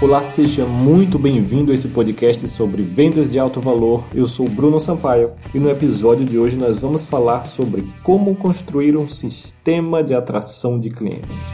Olá, 0.00 0.22
seja 0.22 0.64
muito 0.64 1.18
bem-vindo 1.18 1.72
a 1.72 1.74
esse 1.74 1.88
podcast 1.88 2.46
sobre 2.46 2.82
vendas 2.82 3.32
de 3.32 3.38
alto 3.40 3.60
valor. 3.60 4.06
Eu 4.14 4.28
sou 4.28 4.48
Bruno 4.48 4.78
Sampaio 4.78 5.32
e 5.52 5.58
no 5.58 5.68
episódio 5.68 6.24
de 6.24 6.38
hoje 6.38 6.56
nós 6.56 6.82
vamos 6.82 7.04
falar 7.04 7.44
sobre 7.44 7.92
como 8.04 8.36
construir 8.36 8.96
um 8.96 9.08
sistema 9.08 10.00
de 10.00 10.14
atração 10.14 10.78
de 10.78 10.88
clientes. 10.88 11.50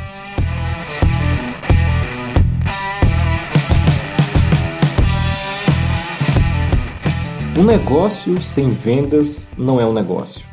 Um 7.59 7.65
negócio 7.65 8.39
sem 8.43 8.69
vendas 8.69 9.47
não 9.57 9.81
é 9.81 9.87
um 9.87 9.93
negócio. 9.95 10.47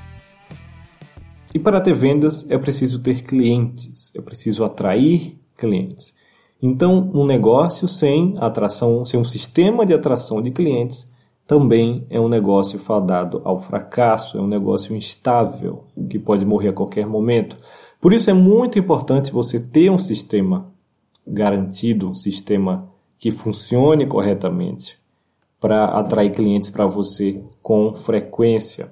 E 1.54 1.60
para 1.60 1.82
ter 1.82 1.94
vendas 1.94 2.50
é 2.50 2.58
preciso 2.58 3.00
ter 3.00 3.22
clientes, 3.22 4.14
é 4.16 4.22
preciso 4.22 4.64
atrair 4.64 5.38
clientes. 5.58 6.21
Então, 6.62 7.10
um 7.14 7.26
negócio 7.26 7.88
sem 7.88 8.34
atração, 8.40 9.04
sem 9.04 9.20
um 9.20 9.24
sistema 9.24 9.86
de 9.86 9.94
atração 9.94 10.42
de 10.42 10.52
clientes, 10.52 11.12
também 11.48 12.06
é 12.10 12.20
um 12.20 12.30
negócio 12.30 12.78
fadado 12.78 13.42
ao 13.44 13.60
fracasso, 13.60 14.38
é 14.38 14.42
um 14.42 14.48
negócio 14.48 14.96
instável, 14.96 15.84
que 16.10 16.20
pode 16.20 16.46
morrer 16.46 16.70
a 16.70 16.74
qualquer 16.74 17.08
momento. 17.08 17.58
Por 18.00 18.14
isso 18.14 18.30
é 18.30 18.34
muito 18.34 18.78
importante 18.78 19.32
você 19.32 19.60
ter 19.60 19.90
um 19.90 19.98
sistema 19.98 20.72
garantido, 21.28 22.10
um 22.10 22.16
sistema 22.16 22.88
que 23.20 23.32
funcione 23.32 24.08
corretamente 24.08 24.98
para 25.60 25.86
atrair 25.86 26.32
clientes 26.32 26.70
para 26.70 26.86
você 26.86 27.44
com 27.62 27.94
frequência. 27.96 28.92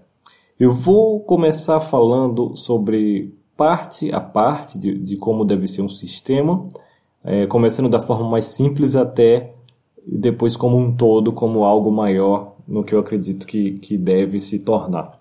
Eu 0.60 0.74
vou 0.74 1.20
começar 1.22 1.80
falando 1.80 2.56
sobre 2.56 3.34
parte 3.56 4.12
a 4.14 4.20
parte 4.20 4.78
de, 4.78 4.98
de 4.98 5.18
como 5.18 5.46
deve 5.46 5.68
ser 5.68 5.82
um 5.82 5.90
sistema 5.90 6.68
é, 7.24 7.46
começando 7.46 7.90
da 7.90 8.00
forma 8.00 8.30
mais 8.30 8.46
simples 8.46 8.96
até 8.96 9.54
depois 10.06 10.56
como 10.56 10.78
um 10.78 10.96
todo, 10.96 11.32
como 11.32 11.64
algo 11.64 11.92
maior 11.92 12.56
no 12.68 12.84
que 12.84 12.94
eu 12.94 13.00
acredito 13.00 13.46
que, 13.46 13.74
que 13.74 13.98
deve 13.98 14.40
se 14.40 14.60
tornar. 14.60 15.20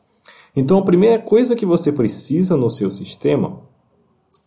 Então, 0.54 0.78
a 0.78 0.84
primeira 0.84 1.18
coisa 1.18 1.54
que 1.54 1.66
você 1.66 1.92
precisa 1.92 2.56
no 2.56 2.70
seu 2.70 2.90
sistema 2.90 3.60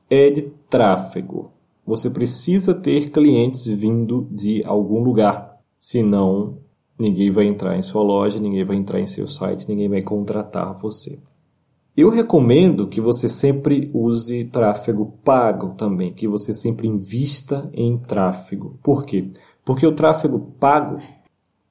é 0.09 0.29
de 0.29 0.43
tráfego. 0.69 1.51
Você 1.85 2.09
precisa 2.09 2.73
ter 2.73 3.09
clientes 3.09 3.65
vindo 3.67 4.27
de 4.29 4.61
algum 4.65 5.01
lugar, 5.01 5.57
senão 5.77 6.57
ninguém 6.97 7.31
vai 7.31 7.45
entrar 7.45 7.77
em 7.77 7.81
sua 7.81 8.03
loja, 8.03 8.39
ninguém 8.39 8.63
vai 8.63 8.75
entrar 8.75 8.99
em 8.99 9.07
seu 9.07 9.27
site, 9.27 9.67
ninguém 9.67 9.89
vai 9.89 10.01
contratar 10.01 10.73
você. 10.73 11.17
Eu 11.95 12.09
recomendo 12.09 12.87
que 12.87 13.01
você 13.01 13.27
sempre 13.27 13.91
use 13.93 14.45
tráfego 14.45 15.17
pago 15.23 15.73
também, 15.75 16.13
que 16.13 16.27
você 16.27 16.53
sempre 16.53 16.87
invista 16.87 17.69
em 17.73 17.97
tráfego. 17.97 18.79
Por 18.81 19.05
quê? 19.05 19.27
Porque 19.65 19.85
o 19.85 19.93
tráfego 19.93 20.39
pago 20.59 20.97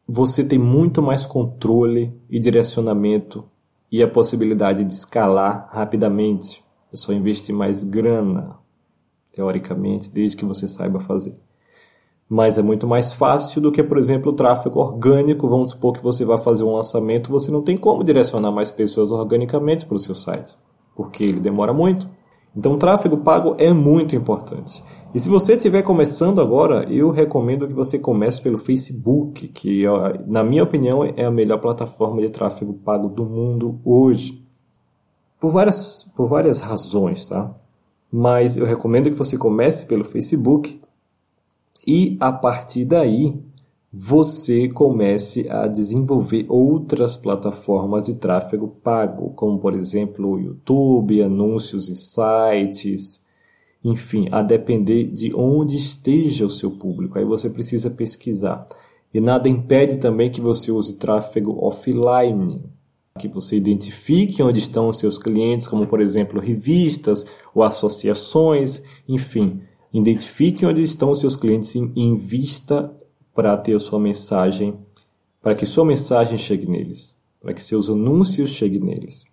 você 0.07 0.45
tem 0.45 0.59
muito 0.59 1.03
mais 1.03 1.25
controle 1.27 2.13
e 2.29 2.39
direcionamento 2.39 3.49
e 3.91 4.03
a 4.03 4.09
possibilidade 4.09 4.85
de 4.85 4.93
escalar 4.93 5.69
rapidamente. 5.71 6.63
É 6.93 6.97
só 6.97 7.13
investir 7.13 7.55
mais 7.55 7.83
grana, 7.83 8.59
teoricamente, 9.33 10.11
desde 10.11 10.37
que 10.37 10.45
você 10.45 10.69
saiba 10.69 11.01
fazer 11.01 11.39
mas 12.31 12.59
é 12.59 12.63
muito 12.63 12.87
mais 12.87 13.13
fácil 13.13 13.61
do 13.61 13.73
que, 13.73 13.83
por 13.83 13.99
exemplo, 13.99 14.31
o 14.31 14.35
tráfego 14.37 14.79
orgânico. 14.79 15.49
Vamos 15.49 15.73
supor 15.73 15.93
que 15.93 16.01
você 16.01 16.25
vai 16.25 16.39
fazer 16.39 16.63
um 16.63 16.73
lançamento, 16.73 17.29
você 17.29 17.51
não 17.51 17.61
tem 17.61 17.77
como 17.77 18.05
direcionar 18.05 18.53
mais 18.53 18.71
pessoas 18.71 19.11
organicamente 19.11 19.85
para 19.85 19.97
o 19.97 19.99
seu 19.99 20.15
site, 20.15 20.57
porque 20.95 21.25
ele 21.25 21.41
demora 21.41 21.73
muito. 21.73 22.09
Então, 22.57 22.75
o 22.75 22.79
tráfego 22.79 23.19
pago 23.19 23.57
é 23.59 23.73
muito 23.73 24.15
importante. 24.15 24.83
E 25.13 25.19
se 25.19 25.29
você 25.29 25.55
estiver 25.55 25.83
começando 25.83 26.41
agora, 26.41 26.85
eu 26.89 27.11
recomendo 27.11 27.67
que 27.67 27.75
você 27.75 27.99
comece 27.99 28.41
pelo 28.41 28.59
Facebook, 28.59 29.49
que, 29.49 29.83
na 30.25 30.45
minha 30.45 30.63
opinião, 30.63 31.05
é 31.05 31.25
a 31.25 31.31
melhor 31.33 31.59
plataforma 31.59 32.21
de 32.21 32.29
tráfego 32.29 32.75
pago 32.75 33.09
do 33.09 33.25
mundo 33.25 33.81
hoje. 33.85 34.41
Por 35.41 35.51
várias, 35.51 36.05
por 36.15 36.29
várias 36.29 36.61
razões, 36.61 37.29
tá? 37.29 37.53
Mas 38.13 38.57
eu 38.57 38.67
recomendo 38.67 39.11
que 39.11 39.17
você 39.17 39.37
comece 39.37 39.87
pelo 39.87 40.05
Facebook 40.05 40.81
e 41.87 42.17
a 42.21 42.33
partir 42.33 42.85
daí 42.85 43.39
você 43.93 44.69
comece 44.69 45.49
a 45.49 45.67
desenvolver 45.67 46.47
outras 46.49 47.17
plataformas 47.17 48.05
de 48.05 48.15
tráfego 48.15 48.69
pago, 48.69 49.31
como 49.31 49.59
por 49.59 49.75
exemplo 49.75 50.31
o 50.31 50.39
YouTube, 50.39 51.23
anúncios 51.23 51.89
em 51.89 51.97
sites, 51.97 53.25
enfim, 53.83 54.27
a 54.31 54.43
depender 54.43 55.05
de 55.07 55.35
onde 55.35 55.77
esteja 55.77 56.47
o 56.47 56.51
seu 56.51 56.71
público. 56.71 57.19
Aí 57.19 57.25
você 57.25 57.51
precisa 57.51 57.91
pesquisar. 57.91 58.67
E 59.13 59.21
nada 59.21 59.49
impede 59.49 59.99
também 59.99 60.31
que 60.31 60.41
você 60.41 60.71
use 60.71 60.95
tráfego 60.95 61.59
offline, 61.65 62.63
que 63.19 63.27
você 63.27 63.57
identifique 63.57 64.41
onde 64.41 64.61
estão 64.61 64.89
os 64.89 64.99
seus 64.99 65.19
clientes, 65.19 65.67
como 65.67 65.87
por 65.87 66.01
exemplo 66.01 66.41
revistas 66.41 67.27
ou 67.53 67.65
associações, 67.65 68.83
enfim. 69.09 69.63
Identifique 69.93 70.65
onde 70.65 70.83
estão 70.83 71.11
os 71.11 71.21
seus 71.21 71.37
clientes 71.37 71.75
e 71.75 71.81
invista 71.97 72.93
para 73.35 73.57
ter 73.57 73.75
a 73.75 73.81
sua 73.81 73.99
mensagem, 73.99 74.75
para 75.43 75.55
que 75.55 75.67
sua 75.67 75.85
mensagem 75.85 76.39
chegue 76.39 76.71
neles, 76.71 77.17
para 77.41 77.53
que 77.53 77.63
seus 77.63 77.91
anúncios 77.91 78.51
cheguem 78.51 78.81
neles. 78.81 79.25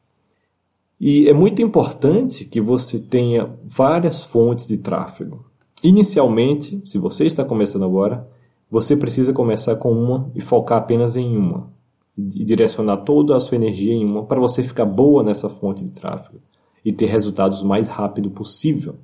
E 0.99 1.27
é 1.27 1.33
muito 1.33 1.61
importante 1.61 2.45
que 2.45 2.59
você 2.59 2.97
tenha 2.97 3.55
várias 3.63 4.23
fontes 4.31 4.65
de 4.65 4.77
tráfego. 4.77 5.45
Inicialmente, 5.83 6.81
se 6.85 6.97
você 6.97 7.25
está 7.25 7.45
começando 7.45 7.85
agora, 7.85 8.25
você 8.69 8.97
precisa 8.97 9.31
começar 9.31 9.75
com 9.75 9.91
uma 9.91 10.31
e 10.33 10.41
focar 10.41 10.79
apenas 10.79 11.15
em 11.15 11.37
uma. 11.37 11.71
E 12.17 12.43
direcionar 12.43 12.97
toda 12.97 13.37
a 13.37 13.39
sua 13.39 13.57
energia 13.57 13.93
em 13.93 14.03
uma 14.03 14.25
para 14.25 14.39
você 14.39 14.63
ficar 14.63 14.85
boa 14.85 15.21
nessa 15.21 15.47
fonte 15.47 15.83
de 15.83 15.91
tráfego 15.91 16.39
e 16.83 16.91
ter 16.91 17.05
resultados 17.05 17.61
o 17.61 17.67
mais 17.67 17.87
rápido 17.87 18.31
possível. 18.31 18.95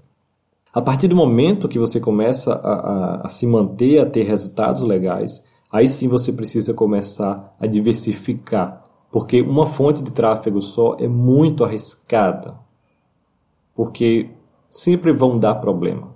A 0.74 0.82
partir 0.82 1.08
do 1.08 1.16
momento 1.16 1.70
que 1.70 1.78
você 1.78 2.00
começa 2.00 2.52
a, 2.52 2.74
a, 2.74 3.22
a, 3.26 3.30
se 3.30 3.46
manter, 3.46 4.00
a 4.00 4.08
ter 4.08 4.24
resultados 4.24 4.82
legais, 4.82 5.44
aí 5.72 5.88
sim 5.88 6.08
você 6.08 6.34
precisa 6.34 6.74
começar 6.74 7.56
a 7.60 7.68
diversificar, 7.68 8.84
porque 9.12 9.40
uma 9.44 9.68
fonte 9.68 10.02
de 10.02 10.12
tráfego 10.12 10.60
só 10.64 10.98
é 11.00 11.08
muito 11.08 11.64
arriscada, 11.64 12.58
porque 13.76 14.32
sempre 14.68 15.14
vão 15.14 15.38
dar 15.38 15.56
problema. 15.56 16.12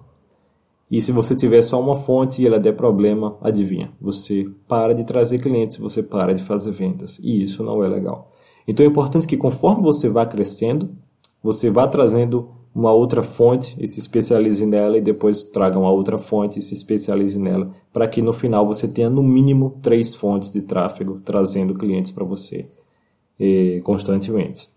E 0.90 1.02
se 1.02 1.12
você 1.12 1.36
tiver 1.36 1.62
só 1.62 1.80
uma 1.80 1.96
fonte 1.96 2.42
e 2.42 2.48
ela 2.48 2.60
der 2.60 2.74
problema, 2.74 3.38
adivinha, 3.42 3.92
você 4.02 4.50
para 4.68 4.96
de 4.96 5.04
trazer 5.04 5.38
clientes, 5.38 5.78
você 5.78 6.02
para 6.02 6.34
de 6.34 6.42
fazer 6.42 6.72
vendas, 6.72 7.20
e 7.20 7.44
isso 7.44 7.64
não 7.64 7.84
é 7.84 7.88
legal. 7.88 8.32
Então 8.68 8.84
é 8.84 8.90
importante 8.90 9.28
que 9.28 9.38
conforme 9.38 9.84
você 9.84 10.10
vá 10.10 10.26
crescendo, 10.26 10.90
você 11.44 11.70
vá 11.70 11.88
trazendo 11.88 12.57
uma 12.78 12.94
outra 12.94 13.24
fonte 13.24 13.76
e 13.80 13.88
se 13.88 13.98
especialize 14.00 14.64
nela 14.64 15.00
e 15.00 15.02
depois 15.02 15.44
traga 15.44 15.80
uma 15.80 15.90
outra 15.90 16.20
fonte 16.20 16.60
e 16.60 16.62
se 16.62 16.76
especialize 16.76 17.40
nela, 17.40 17.72
para 17.92 18.08
que 18.08 18.22
no 18.22 18.32
final 18.32 18.68
você 18.68 18.88
tenha 18.88 19.10
no 19.10 19.24
mínimo 19.24 19.80
três 19.82 20.14
fontes 20.14 20.52
de 20.52 20.62
tráfego 20.62 21.20
trazendo 21.26 21.74
clientes 21.74 22.12
para 22.12 22.24
você 22.24 22.68
eh, 23.40 23.80
constantemente. 23.84 24.70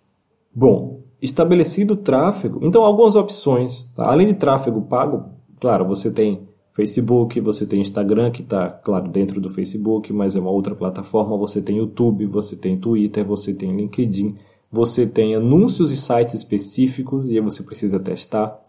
Bom, 0.54 1.02
estabelecido 1.20 1.92
o 1.92 1.96
tráfego, 1.96 2.60
então 2.62 2.82
algumas 2.82 3.16
opções, 3.16 3.86
tá? 3.94 4.10
além 4.10 4.28
de 4.28 4.34
tráfego 4.34 4.80
pago, 4.80 5.28
claro, 5.60 5.86
você 5.86 6.10
tem 6.10 6.48
Facebook, 6.72 7.38
você 7.38 7.66
tem 7.66 7.82
Instagram, 7.82 8.30
que 8.30 8.40
está, 8.40 8.70
claro, 8.70 9.10
dentro 9.10 9.42
do 9.42 9.50
Facebook, 9.50 10.10
mas 10.10 10.34
é 10.34 10.40
uma 10.40 10.50
outra 10.50 10.74
plataforma, 10.74 11.36
você 11.36 11.60
tem 11.60 11.76
YouTube, 11.76 12.24
você 12.24 12.56
tem 12.56 12.78
Twitter, 12.78 13.26
você 13.26 13.52
tem 13.52 13.76
LinkedIn, 13.76 14.36
você 14.70 15.04
tem 15.04 15.34
anúncios 15.34 15.90
e 15.90 15.96
sites 15.96 16.34
específicos 16.34 17.30
e 17.30 17.34
aí 17.34 17.40
você 17.40 17.62
precisa 17.62 17.98
testar. 17.98 18.60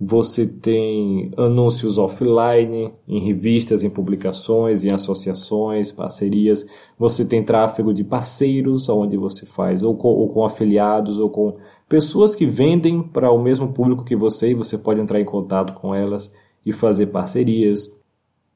Você 0.00 0.46
tem 0.46 1.32
anúncios 1.36 1.98
offline, 1.98 2.92
em 3.06 3.20
revistas, 3.20 3.82
em 3.82 3.90
publicações, 3.90 4.84
em 4.84 4.90
associações, 4.90 5.90
parcerias. 5.90 6.66
Você 6.98 7.24
tem 7.24 7.42
tráfego 7.42 7.92
de 7.92 8.04
parceiros, 8.04 8.88
onde 8.88 9.16
você 9.16 9.44
faz, 9.44 9.82
ou 9.82 9.96
com, 9.96 10.08
ou 10.08 10.28
com 10.28 10.44
afiliados, 10.44 11.18
ou 11.18 11.30
com 11.30 11.52
pessoas 11.88 12.34
que 12.34 12.46
vendem 12.46 13.02
para 13.02 13.32
o 13.32 13.42
mesmo 13.42 13.72
público 13.72 14.04
que 14.04 14.14
você 14.14 14.50
e 14.50 14.54
você 14.54 14.78
pode 14.78 15.00
entrar 15.00 15.20
em 15.20 15.24
contato 15.24 15.72
com 15.74 15.94
elas 15.94 16.32
e 16.64 16.72
fazer 16.72 17.06
parcerias. 17.06 17.90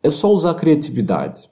É 0.03 0.11
só 0.11 0.33
usar 0.33 0.55
criatividade. 0.55 1.49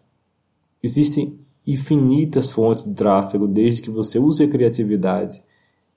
Existem 0.82 1.38
infinitas 1.72 2.52
fontes 2.52 2.84
de 2.84 2.94
tráfego 2.94 3.46
desde 3.46 3.82
que 3.82 3.90
você 3.90 4.18
use 4.18 4.42
a 4.42 4.48
criatividade 4.48 5.42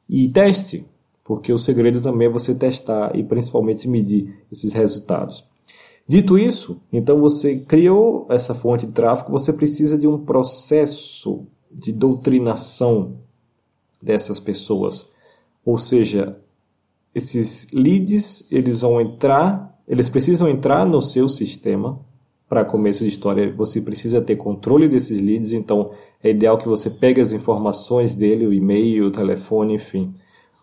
e 0.10 0.28
teste, 0.30 0.86
porque 1.24 1.52
o 1.52 1.58
segredo 1.58 2.02
também 2.02 2.28
é 2.28 2.32
você 2.32 2.54
testar 2.54 3.16
e 3.16 3.24
principalmente 3.24 3.88
medir 3.88 4.36
esses 4.52 4.74
resultados. 4.74 5.46
Dito 6.06 6.38
isso, 6.38 6.82
então 6.92 7.20
você 7.20 7.58
criou 7.58 8.28
essa 8.30 8.54
fonte 8.54 8.86
de 8.86 8.94
tráfego, 8.94 9.32
você 9.32 9.54
precisa 9.54 9.98
de 9.98 10.06
um 10.06 10.18
processo 10.18 11.46
de 11.72 11.94
doutrinação 11.94 13.20
dessas 14.02 14.40
pessoas. 14.40 15.08
Ou 15.66 15.78
seja, 15.78 16.34
esses 17.16 17.72
leads, 17.72 18.46
eles 18.52 18.82
vão 18.82 19.00
entrar, 19.00 19.80
eles 19.88 20.10
precisam 20.10 20.50
entrar 20.50 20.86
no 20.86 21.02
seu 21.02 21.30
sistema 21.30 22.00
para 22.48 22.66
começo 22.66 23.00
de 23.00 23.08
história, 23.08 23.54
você 23.56 23.82
precisa 23.82 24.22
ter 24.22 24.36
controle 24.36 24.88
desses 24.88 25.22
leads, 25.22 25.54
então 25.54 25.92
é 26.24 26.30
ideal 26.30 26.58
que 26.58 26.68
você 26.68 26.90
pegue 26.90 27.20
as 27.20 27.34
informações 27.34 28.14
dele, 28.16 28.46
o 28.46 28.54
e-mail, 28.54 29.08
o 29.08 29.12
telefone, 29.12 29.76
enfim, 29.76 30.14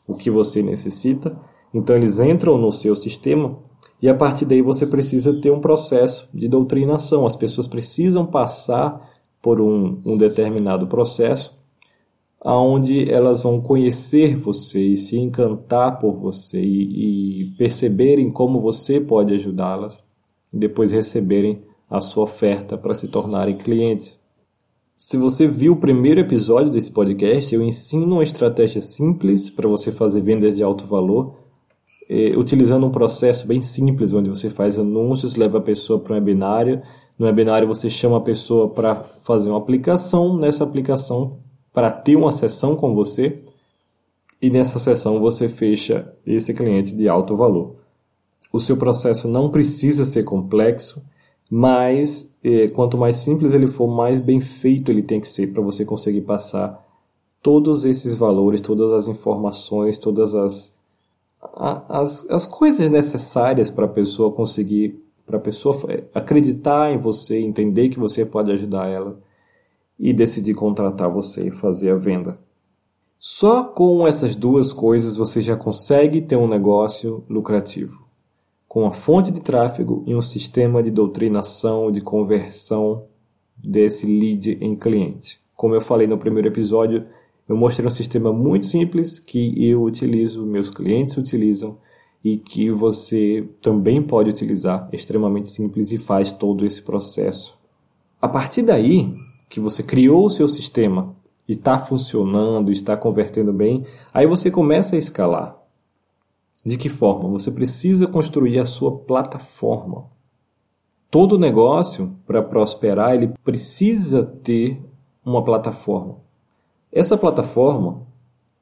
o 0.06 0.15
que 0.15 0.31
você 0.31 0.62
necessita. 0.62 1.37
Então 1.73 1.97
eles 1.97 2.21
entram 2.21 2.59
no 2.59 2.71
seu 2.71 2.94
sistema 2.94 3.59
e 4.00 4.09
a 4.09 4.15
partir 4.15 4.44
daí 4.44 4.62
você 4.62 4.87
precisa 4.87 5.41
ter 5.41 5.50
um 5.50 5.61
processo 5.61 6.29
de 6.32 6.49
doutrinação. 6.49 7.27
As 7.27 7.37
pessoas 7.37 7.67
precisam 7.67 8.25
passar 8.25 9.11
por 9.43 9.61
um, 9.61 10.00
um 10.05 10.17
determinado 10.17 10.87
processo 10.87 11.59
aonde 12.41 13.11
elas 13.11 13.43
vão 13.43 13.61
conhecer 13.61 14.35
você 14.35 14.81
e 14.81 14.97
se 14.97 15.19
encantar 15.19 15.99
por 15.99 16.15
você 16.15 16.61
e, 16.61 17.43
e 17.43 17.50
perceberem 17.59 18.31
como 18.31 18.59
você 18.59 18.99
pode 18.99 19.35
ajudá-las 19.35 20.03
e 20.53 20.56
depois 20.56 20.91
receberem 20.91 21.62
a 21.91 22.01
sua 22.01 22.25
oferta 22.25 22.79
para 22.79 22.95
se 22.95 23.09
tornarem 23.09 23.57
clientes. 23.57 24.19
Se 24.95 25.17
você 25.17 25.49
viu 25.49 25.73
o 25.73 25.77
primeiro 25.77 26.21
episódio 26.21 26.71
desse 26.71 26.93
podcast, 26.93 27.55
eu 27.55 27.63
ensino 27.63 28.07
uma 28.15 28.23
estratégia 28.23 28.81
simples 28.81 29.51
para 29.51 29.69
você 29.69 29.91
fazer 29.91 30.21
vendas 30.21 30.57
de 30.57 30.63
alto 30.63 30.87
valor, 30.87 31.35
eh, 32.09 32.37
utilizando 32.37 32.87
um 32.87 32.91
processo 32.91 33.47
bem 33.47 33.61
simples, 33.61 34.13
onde 34.13 34.29
você 34.29 34.49
faz 34.51 34.79
anúncios, 34.79 35.37
leva 35.37 35.59
a 35.59 35.63
pessoa 35.63 35.99
para 35.99 36.13
um 36.13 36.17
webinário. 36.17 36.83
No 37.19 37.27
webinário 37.27 37.67
você 37.67 37.91
chama 37.91 38.19
a 38.19 38.21
pessoa 38.21 38.69
para 38.69 39.05
fazer 39.23 39.49
uma 39.49 39.59
aplicação, 39.59 40.37
nessa 40.37 40.65
aplicação 40.65 41.39
para 41.73 41.91
ter 41.91 42.17
uma 42.17 42.33
sessão 42.33 42.77
com 42.77 42.95
você 42.95 43.43
e 44.43 44.51
nessa 44.51 44.79
sessão 44.79 45.21
você 45.21 45.49
fecha 45.49 46.13
esse 46.27 46.55
cliente 46.55 46.95
de 46.95 47.09
alto 47.09 47.37
valor. 47.37 47.75
O 48.53 48.59
seu 48.59 48.77
processo 48.77 49.29
não 49.29 49.51
precisa 49.51 50.05
ser 50.05 50.25
complexo, 50.25 51.03
mas 51.50 52.32
eh, 52.44 52.69
quanto 52.69 52.97
mais 52.97 53.17
simples 53.17 53.52
ele 53.55 53.67
for, 53.67 53.88
mais 53.88 54.20
bem 54.20 54.41
feito 54.41 54.93
ele 54.93 55.02
tem 55.02 55.20
que 55.20 55.26
ser 55.26 55.49
para 55.49 55.61
você 55.61 55.85
conseguir 55.85 56.20
passar 56.20 56.87
todos 57.43 57.85
esses 57.85 58.14
valores, 58.14 58.61
todas 58.61 58.93
as 58.93 59.08
informações, 59.08 59.99
todas 59.99 60.32
as, 60.35 60.79
as, 61.88 62.31
as 62.31 62.47
coisas 62.47 62.88
necessárias 62.88 63.69
para 63.69 63.87
a 63.87 63.88
pessoa 63.88 64.31
conseguir, 64.31 65.05
para 65.26 65.38
a 65.38 65.41
pessoa 65.41 65.76
acreditar 66.14 66.93
em 66.93 66.99
você, 66.99 67.41
entender 67.41 67.88
que 67.88 67.99
você 67.99 68.25
pode 68.25 68.52
ajudar 68.52 68.88
ela 68.88 69.19
e 69.99 70.12
decidir 70.12 70.55
contratar 70.55 71.11
você 71.11 71.49
e 71.49 71.50
fazer 71.50 71.91
a 71.91 71.97
venda. 71.97 72.38
Só 73.19 73.64
com 73.64 74.06
essas 74.06 74.37
duas 74.37 74.73
coisas 74.73 75.17
você 75.17 75.41
já 75.41 75.56
consegue 75.56 76.20
ter 76.20 76.37
um 76.37 76.49
negócio 76.49 77.25
lucrativo 77.29 78.10
com 78.71 78.87
a 78.87 78.93
fonte 78.93 79.33
de 79.33 79.41
tráfego 79.41 80.05
e 80.07 80.15
um 80.15 80.23
sistema 80.23 80.81
de 80.81 80.93
doutrinação, 80.93 81.91
de 81.91 82.01
conversão 82.01 83.03
desse 83.57 84.07
lead 84.07 84.59
em 84.61 84.77
cliente. 84.77 85.41
Como 85.57 85.75
eu 85.75 85.81
falei 85.81 86.07
no 86.07 86.17
primeiro 86.17 86.47
episódio, 86.47 87.05
eu 87.49 87.57
mostrei 87.57 87.85
um 87.85 87.91
sistema 87.91 88.33
muito 88.33 88.67
simples 88.67 89.19
que 89.19 89.69
eu 89.69 89.83
utilizo, 89.83 90.47
meus 90.47 90.71
clientes 90.71 91.17
utilizam 91.17 91.79
e 92.23 92.37
que 92.37 92.71
você 92.71 93.45
também 93.61 94.01
pode 94.01 94.31
utilizar, 94.31 94.89
extremamente 94.93 95.49
simples 95.49 95.91
e 95.91 95.99
faz 95.99 96.31
todo 96.31 96.65
esse 96.65 96.81
processo. 96.81 97.59
A 98.23 98.29
partir 98.29 98.63
daí 98.63 99.13
que 99.49 99.59
você 99.59 99.83
criou 99.83 100.27
o 100.27 100.31
seu 100.31 100.49
sistema 100.49 101.17
e 101.49 101.55
está 101.55 101.77
funcionando, 101.77 102.71
está 102.71 102.97
convertendo 102.97 103.53
bem, 103.53 103.85
aí 104.15 104.29
você 104.29 104.49
começa 104.49 104.95
a 104.95 104.99
escalar. 105.01 105.60
De 106.65 106.77
que 106.77 106.89
forma? 106.89 107.29
Você 107.31 107.51
precisa 107.51 108.07
construir 108.07 108.59
a 108.59 108.67
sua 108.67 108.99
plataforma. 108.99 110.05
Todo 111.11 111.39
negócio, 111.39 112.15
para 112.27 112.43
prosperar, 112.43 113.15
ele 113.15 113.33
precisa 113.43 114.23
ter 114.23 114.81
uma 115.25 115.43
plataforma. 115.43 116.19
Essa 116.93 117.17
plataforma 117.17 118.07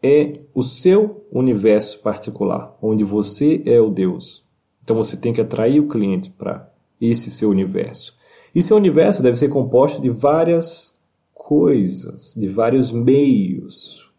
é 0.03 0.41
o 0.55 0.63
seu 0.63 1.27
universo 1.33 2.01
particular, 2.01 2.77
onde 2.81 3.05
você 3.05 3.63
é 3.67 3.81
o 3.81 3.91
Deus. 3.91 4.45
Então 4.83 4.97
você 4.97 5.17
tem 5.17 5.33
que 5.33 5.41
atrair 5.41 5.81
o 5.81 5.89
cliente 5.89 6.31
para 6.31 6.71
esse 7.01 7.31
seu 7.31 7.51
universo. 7.51 8.17
E 8.55 8.63
seu 8.63 8.77
universo 8.77 9.23
deve 9.23 9.37
ser 9.37 9.49
composto 9.49 10.01
de 10.01 10.09
várias 10.09 10.99
coisas, 11.35 12.35
de 12.37 12.49
vários 12.49 12.93
meios. 12.93 14.11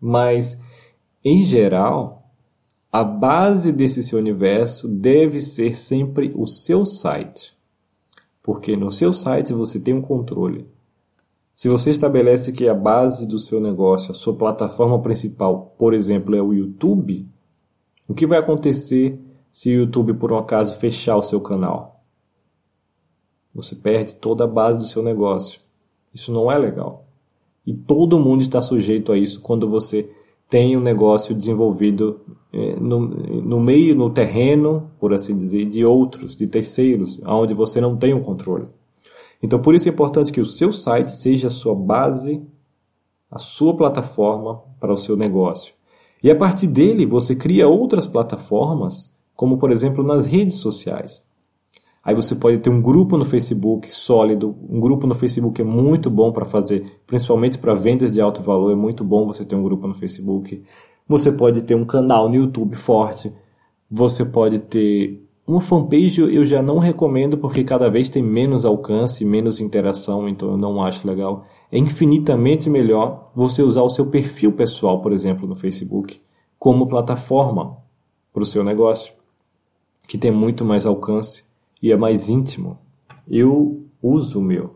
Mas, 0.00 0.60
em 1.24 1.44
geral, 1.44 2.25
a 2.96 3.04
base 3.04 3.72
desse 3.72 4.02
seu 4.02 4.18
universo 4.18 4.88
deve 4.88 5.38
ser 5.38 5.76
sempre 5.76 6.32
o 6.34 6.46
seu 6.46 6.86
site. 6.86 7.54
Porque 8.42 8.74
no 8.74 8.90
seu 8.90 9.12
site 9.12 9.52
você 9.52 9.78
tem 9.78 9.92
um 9.92 10.00
controle. 10.00 10.66
Se 11.54 11.68
você 11.68 11.90
estabelece 11.90 12.52
que 12.52 12.66
a 12.66 12.72
base 12.72 13.28
do 13.28 13.38
seu 13.38 13.60
negócio, 13.60 14.12
a 14.12 14.14
sua 14.14 14.34
plataforma 14.34 14.98
principal, 15.02 15.74
por 15.76 15.92
exemplo, 15.92 16.34
é 16.34 16.40
o 16.40 16.54
YouTube, 16.54 17.28
o 18.08 18.14
que 18.14 18.26
vai 18.26 18.38
acontecer 18.38 19.20
se 19.52 19.68
o 19.68 19.80
YouTube 19.80 20.14
por 20.14 20.32
um 20.32 20.38
acaso 20.38 20.72
fechar 20.78 21.18
o 21.18 21.22
seu 21.22 21.42
canal? 21.42 22.02
Você 23.54 23.76
perde 23.76 24.16
toda 24.16 24.44
a 24.44 24.48
base 24.48 24.78
do 24.78 24.86
seu 24.86 25.02
negócio. 25.02 25.60
Isso 26.14 26.32
não 26.32 26.50
é 26.50 26.56
legal. 26.56 27.06
E 27.66 27.74
todo 27.74 28.18
mundo 28.18 28.40
está 28.40 28.62
sujeito 28.62 29.12
a 29.12 29.18
isso 29.18 29.42
quando 29.42 29.68
você 29.68 30.10
tem 30.48 30.76
um 30.76 30.80
negócio 30.80 31.34
desenvolvido 31.34 32.20
é, 32.52 32.76
no, 32.78 33.00
no 33.00 33.60
meio, 33.60 33.94
no 33.94 34.10
terreno, 34.10 34.90
por 34.98 35.12
assim 35.12 35.36
dizer, 35.36 35.66
de 35.66 35.84
outros, 35.84 36.36
de 36.36 36.46
terceiros, 36.46 37.20
onde 37.26 37.52
você 37.52 37.80
não 37.80 37.96
tem 37.96 38.14
o 38.14 38.18
um 38.18 38.22
controle. 38.22 38.66
Então, 39.42 39.60
por 39.60 39.74
isso 39.74 39.88
é 39.88 39.92
importante 39.92 40.32
que 40.32 40.40
o 40.40 40.46
seu 40.46 40.72
site 40.72 41.10
seja 41.10 41.48
a 41.48 41.50
sua 41.50 41.74
base, 41.74 42.42
a 43.30 43.38
sua 43.38 43.76
plataforma 43.76 44.62
para 44.80 44.92
o 44.92 44.96
seu 44.96 45.16
negócio. 45.16 45.74
E 46.22 46.30
a 46.30 46.36
partir 46.36 46.68
dele, 46.68 47.04
você 47.04 47.34
cria 47.34 47.68
outras 47.68 48.06
plataformas, 48.06 49.14
como 49.34 49.58
por 49.58 49.70
exemplo 49.70 50.02
nas 50.02 50.26
redes 50.26 50.56
sociais. 50.56 51.25
Aí 52.06 52.14
você 52.14 52.36
pode 52.36 52.58
ter 52.58 52.70
um 52.70 52.80
grupo 52.80 53.16
no 53.16 53.24
Facebook 53.24 53.92
sólido. 53.92 54.54
Um 54.70 54.78
grupo 54.78 55.08
no 55.08 55.14
Facebook 55.16 55.60
é 55.60 55.64
muito 55.64 56.08
bom 56.08 56.30
para 56.30 56.44
fazer, 56.44 56.86
principalmente 57.04 57.58
para 57.58 57.74
vendas 57.74 58.12
de 58.12 58.20
alto 58.20 58.40
valor. 58.40 58.70
É 58.70 58.76
muito 58.76 59.02
bom 59.02 59.26
você 59.26 59.44
ter 59.44 59.56
um 59.56 59.62
grupo 59.64 59.88
no 59.88 59.94
Facebook. 59.94 60.62
Você 61.08 61.32
pode 61.32 61.64
ter 61.64 61.74
um 61.74 61.84
canal 61.84 62.28
no 62.28 62.36
YouTube 62.36 62.76
forte. 62.76 63.32
Você 63.90 64.24
pode 64.24 64.60
ter 64.60 65.20
uma 65.44 65.60
fanpage. 65.60 66.20
Eu 66.20 66.44
já 66.44 66.62
não 66.62 66.78
recomendo 66.78 67.38
porque 67.38 67.64
cada 67.64 67.90
vez 67.90 68.08
tem 68.08 68.22
menos 68.22 68.64
alcance, 68.64 69.24
menos 69.24 69.60
interação. 69.60 70.28
Então 70.28 70.52
eu 70.52 70.56
não 70.56 70.80
acho 70.80 71.08
legal. 71.08 71.42
É 71.72 71.76
infinitamente 71.76 72.70
melhor 72.70 73.32
você 73.34 73.64
usar 73.64 73.82
o 73.82 73.90
seu 73.90 74.06
perfil 74.06 74.52
pessoal, 74.52 75.00
por 75.00 75.12
exemplo, 75.12 75.44
no 75.44 75.56
Facebook, 75.56 76.20
como 76.56 76.86
plataforma 76.86 77.78
para 78.32 78.44
o 78.44 78.46
seu 78.46 78.62
negócio, 78.62 79.12
que 80.06 80.16
tem 80.16 80.30
muito 80.30 80.64
mais 80.64 80.86
alcance 80.86 81.46
e 81.82 81.92
é 81.92 81.96
mais 81.96 82.28
íntimo. 82.28 82.78
Eu 83.28 83.84
uso 84.02 84.40
o 84.40 84.42
meu. 84.42 84.74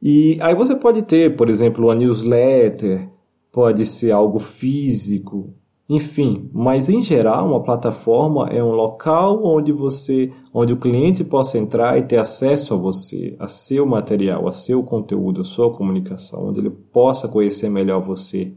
E 0.00 0.38
aí 0.40 0.54
você 0.54 0.74
pode 0.74 1.02
ter, 1.02 1.36
por 1.36 1.48
exemplo, 1.48 1.86
uma 1.86 1.94
newsletter, 1.94 3.08
pode 3.52 3.84
ser 3.84 4.10
algo 4.10 4.38
físico, 4.38 5.54
enfim, 5.88 6.48
mas 6.54 6.88
em 6.88 7.02
geral 7.02 7.46
uma 7.46 7.62
plataforma 7.62 8.48
é 8.48 8.64
um 8.64 8.70
local 8.70 9.44
onde 9.44 9.72
você, 9.72 10.32
onde 10.54 10.72
o 10.72 10.78
cliente 10.78 11.22
possa 11.22 11.58
entrar 11.58 11.98
e 11.98 12.02
ter 12.02 12.16
acesso 12.16 12.72
a 12.72 12.76
você, 12.78 13.36
a 13.38 13.46
seu 13.46 13.84
material, 13.84 14.48
a 14.48 14.52
seu 14.52 14.82
conteúdo, 14.82 15.42
a 15.42 15.44
sua 15.44 15.70
comunicação, 15.70 16.48
onde 16.48 16.60
ele 16.60 16.70
possa 16.70 17.28
conhecer 17.28 17.68
melhor 17.68 18.00
você. 18.00 18.52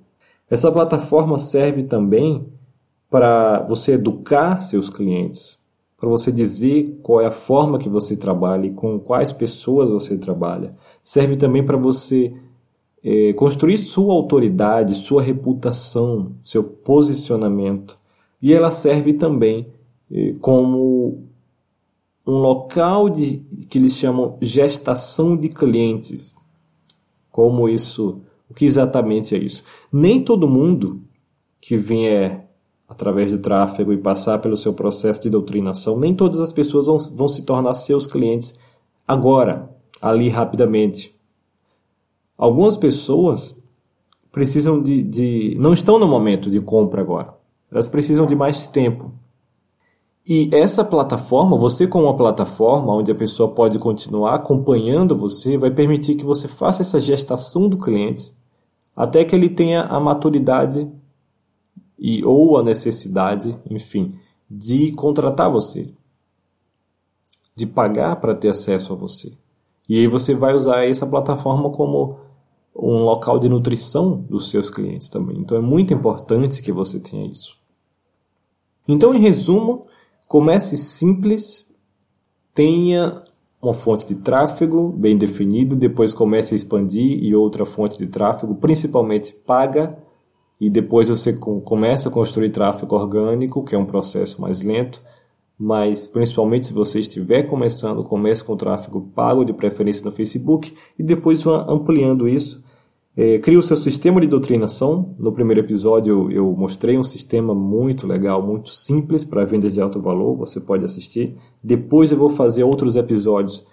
Essa 0.50 0.72
plataforma 0.72 1.38
serve 1.38 1.84
também 1.84 2.48
para 3.10 3.66
você 3.68 3.94
educar 3.94 4.60
seus 4.60 4.90
clientes, 4.90 5.60
para 6.06 6.12
você 6.12 6.32
dizer 6.32 7.00
qual 7.02 7.20
é 7.20 7.26
a 7.26 7.32
forma 7.32 7.80
que 7.80 7.90
você 7.90 8.16
trabalha 8.16 8.68
e 8.68 8.74
com 8.74 9.00
quais 9.00 9.32
pessoas 9.32 9.90
você 9.90 10.16
trabalha. 10.16 10.76
Serve 11.04 11.36
também 11.36 11.66
para 11.66 11.78
você 11.78 12.32
é, 13.04 13.34
construir 13.34 13.80
sua 13.80 14.14
autoridade, 14.14 14.94
sua 14.94 15.24
reputação, 15.24 16.34
seu 16.44 16.64
posicionamento. 16.64 17.98
E 18.40 18.54
ela 18.54 18.70
serve 18.70 19.14
também 19.14 19.66
é, 20.12 20.36
como 20.40 21.24
um 22.24 22.38
local 22.38 23.10
de, 23.10 23.38
que 23.68 23.80
eles 23.80 23.96
chamam 23.96 24.38
gestação 24.40 25.36
de 25.36 25.50
clientes. 25.50 26.36
Como 27.32 27.68
isso, 27.68 28.22
o 28.48 28.54
que 28.54 28.66
exatamente 28.66 29.34
é 29.34 29.40
isso? 29.40 29.64
Nem 29.92 30.22
todo 30.22 30.48
mundo 30.48 31.02
que 31.60 31.76
vier 31.76 32.45
através 32.88 33.32
do 33.32 33.40
tráfego 33.40 33.92
e 33.92 33.98
passar 33.98 34.40
pelo 34.40 34.56
seu 34.56 34.74
processo 34.74 35.22
de 35.22 35.30
doutrinação, 35.30 35.98
nem 35.98 36.14
todas 36.14 36.40
as 36.40 36.52
pessoas 36.52 36.88
vão, 36.88 36.98
vão 37.16 37.28
se 37.28 37.42
tornar 37.42 37.74
seus 37.74 38.06
clientes 38.06 38.60
agora, 39.08 39.70
ali 40.02 40.30
rapidamente. 40.30 41.16
Algumas 42.38 42.78
pessoas 42.78 43.58
precisam 44.32 44.82
de, 44.82 45.02
de. 45.02 45.56
não 45.60 45.74
estão 45.74 45.98
no 45.98 46.08
momento 46.08 46.50
de 46.50 46.60
compra 46.60 47.02
agora. 47.02 47.34
Elas 47.72 47.88
precisam 47.88 48.26
de 48.26 48.36
mais 48.36 48.68
tempo. 48.68 49.12
E 50.28 50.50
essa 50.52 50.84
plataforma, 50.84 51.56
você 51.56 51.88
com 51.88 52.02
uma 52.02 52.16
plataforma 52.16 52.94
onde 52.94 53.12
a 53.12 53.16
pessoa 53.16 53.52
pode 53.52 53.78
continuar 53.78 54.36
acompanhando 54.36 55.16
você, 55.16 55.58
vai 55.58 55.70
permitir 55.70 56.16
que 56.16 56.26
você 56.26 56.48
faça 56.48 56.82
essa 56.82 57.00
gestação 57.00 57.70
do 57.70 57.78
cliente 57.78 58.34
até 58.96 59.24
que 59.24 59.36
ele 59.36 59.50
tenha 59.50 59.84
a 59.84 60.00
maturidade 60.00 60.90
e 61.98 62.24
ou 62.24 62.58
a 62.58 62.64
necessidade, 62.64 63.58
enfim, 63.70 64.16
de 64.50 64.92
contratar 64.94 65.50
você, 65.50 65.90
de 67.56 67.66
pagar 67.66 68.18
para 68.18 68.36
ter 68.36 68.50
acesso 68.50 68.94
a 68.94 68.96
você. 68.96 69.34
E 69.88 70.00
aí 70.00 70.08
você 70.08 70.34
vai 70.34 70.54
usar 70.54 70.86
essa 70.86 71.06
plataforma 71.06 71.70
como 71.70 72.18
um 72.76 73.04
local 73.04 73.40
de 73.40 73.48
nutrição 73.48 74.18
dos 74.18 74.50
seus 74.50 74.70
clientes 74.70 75.08
também. 75.08 75.38
Então 75.38 75.58
é 75.58 75.62
muito 75.62 75.94
importante 75.94 76.62
que 76.62 76.72
você 76.72 77.00
tenha 77.00 77.26
isso. 77.26 77.58
Então, 78.88 79.16
em 79.16 79.20
resumo, 79.20 79.88
comece 80.28 80.76
simples, 80.78 81.68
tenha 82.54 83.24
uma 83.62 83.74
fonte 83.74 84.06
de 84.06 84.16
tráfego 84.16 84.90
bem 84.90 85.18
definido, 85.18 85.76
depois 85.76 86.14
comece 86.14 86.54
a 86.54 86.56
expandir 86.56 87.24
e 87.24 87.34
outra 87.34 87.66
fonte 87.66 87.98
de 87.98 88.06
tráfego, 88.06 88.56
principalmente 88.56 89.34
paga, 89.34 89.98
e 90.60 90.70
depois 90.70 91.10
você 91.10 91.34
começa 91.34 92.10
a 92.10 92.12
construir 92.12 92.50
tráfego 92.50 92.96
orgânico, 92.96 93.64
que 93.64 93.76
é 93.76 93.78
um 93.78 93.86
processo 93.86 94.42
mais 94.42 94.62
lento, 94.62 95.02
mas 95.58 96.08
principalmente 96.08 96.68
se 96.68 96.74
você 96.74 97.00
estiver 97.00 97.44
começando, 97.44 98.04
comece 98.04 98.44
com 98.44 98.58
tráfego 98.58 99.10
pago, 99.16 99.46
de 99.46 99.54
preferência 99.54 100.04
no 100.04 100.12
Facebook, 100.12 100.74
e 100.98 101.04
depois 101.04 101.44
vá 101.44 101.66
ampliando 101.70 102.28
isso 102.28 102.64
é, 103.18 103.40
o 103.58 103.64
seu 103.64 103.78
sistema 103.78 104.20
de 104.20 104.28
doutrinação. 104.28 105.16
No 105.18 105.32
primeiro 105.32 105.62
episódio 105.62 106.12
eu, 106.12 106.32
eu 106.32 106.52
mostrei 106.52 106.98
um 106.98 107.04
sistema 107.04 107.56
muito 107.56 108.06
legal, 108.06 108.46
muito 108.46 108.70
simples 108.70 109.24
para 109.24 109.46
vendas 109.46 109.74
de 109.74 109.82
alto 109.82 110.02
valor. 110.02 110.36
Você 110.36 110.60
pode 110.60 110.84
assistir. 110.84 111.36
Depois 111.64 112.12
eu 112.12 112.18
vou 112.18 112.30
fazer 112.30 112.64
outros 112.64 112.98
episódios 112.98 113.66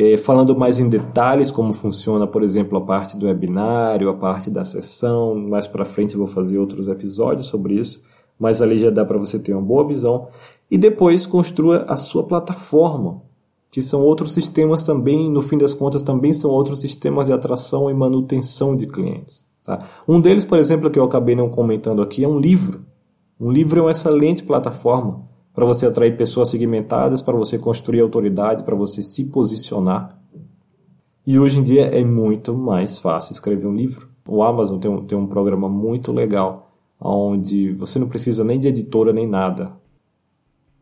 é, 0.00 0.16
falando 0.16 0.56
mais 0.56 0.78
em 0.78 0.88
detalhes 0.88 1.50
como 1.50 1.74
funciona, 1.74 2.24
por 2.24 2.44
exemplo, 2.44 2.78
a 2.78 2.80
parte 2.80 3.16
do 3.18 3.26
webinário, 3.26 4.08
a 4.08 4.14
parte 4.14 4.48
da 4.48 4.64
sessão. 4.64 5.34
Mais 5.34 5.66
para 5.66 5.84
frente 5.84 6.14
eu 6.14 6.18
vou 6.18 6.28
fazer 6.28 6.56
outros 6.56 6.86
episódios 6.86 7.48
sobre 7.48 7.74
isso. 7.74 8.00
Mas 8.38 8.62
ali 8.62 8.78
já 8.78 8.90
dá 8.90 9.04
para 9.04 9.18
você 9.18 9.40
ter 9.40 9.52
uma 9.52 9.60
boa 9.60 9.84
visão. 9.84 10.28
E 10.70 10.78
depois 10.78 11.26
construa 11.26 11.84
a 11.88 11.96
sua 11.96 12.22
plataforma 12.22 13.20
que 13.72 13.82
são 13.82 14.00
outros 14.00 14.30
sistemas 14.30 14.84
também, 14.84 15.28
no 15.28 15.42
fim 15.42 15.58
das 15.58 15.74
contas, 15.74 16.00
também 16.00 16.32
são 16.32 16.48
outros 16.52 16.80
sistemas 16.80 17.26
de 17.26 17.32
atração 17.32 17.90
e 17.90 17.92
manutenção 17.94 18.76
de 18.76 18.86
clientes. 18.86 19.44
Tá? 19.64 19.80
Um 20.06 20.20
deles, 20.20 20.44
por 20.44 20.58
exemplo, 20.58 20.88
que 20.90 20.98
eu 20.98 21.04
acabei 21.04 21.34
não 21.34 21.50
comentando 21.50 22.02
aqui, 22.02 22.22
é 22.22 22.28
um 22.28 22.38
livro. 22.38 22.84
Um 23.38 23.50
livro 23.50 23.80
é 23.80 23.82
uma 23.82 23.90
excelente 23.90 24.44
plataforma 24.44 25.27
para 25.58 25.66
você 25.66 25.86
atrair 25.86 26.16
pessoas 26.16 26.50
segmentadas, 26.50 27.20
para 27.20 27.36
você 27.36 27.58
construir 27.58 28.00
autoridade, 28.00 28.62
para 28.62 28.76
você 28.76 29.02
se 29.02 29.24
posicionar. 29.24 30.16
E 31.26 31.36
hoje 31.36 31.58
em 31.58 31.62
dia 31.64 31.86
é 31.86 32.04
muito 32.04 32.54
mais 32.54 32.98
fácil 32.98 33.32
escrever 33.32 33.66
um 33.66 33.74
livro. 33.74 34.08
O 34.28 34.40
Amazon 34.44 34.78
tem 34.78 34.88
um, 34.88 35.04
tem 35.04 35.18
um 35.18 35.26
programa 35.26 35.68
muito 35.68 36.12
legal, 36.12 36.70
onde 37.00 37.72
você 37.72 37.98
não 37.98 38.06
precisa 38.06 38.44
nem 38.44 38.60
de 38.60 38.68
editora 38.68 39.12
nem 39.12 39.26
nada 39.26 39.76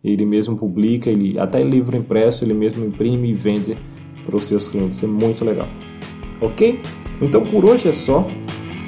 ele 0.04 0.26
mesmo 0.26 0.54
publica, 0.54 1.08
ele 1.08 1.40
até 1.40 1.62
livro 1.62 1.96
impresso, 1.96 2.44
ele 2.44 2.52
mesmo 2.52 2.84
imprime 2.84 3.30
e 3.30 3.34
vende 3.34 3.78
para 4.26 4.36
os 4.36 4.44
seus 4.44 4.68
clientes. 4.68 5.02
É 5.02 5.06
muito 5.06 5.42
legal. 5.42 5.68
Ok? 6.38 6.82
Então 7.22 7.42
por 7.42 7.64
hoje 7.64 7.88
é 7.88 7.92
só 7.92 8.28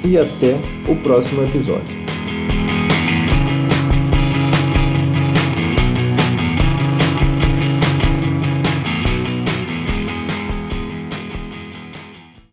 e 0.05 0.19
até 0.19 0.61
o 0.87 0.95
próximo 1.01 1.41
episódio. 1.41 2.18